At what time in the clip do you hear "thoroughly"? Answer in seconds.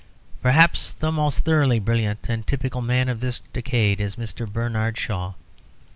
1.45-1.77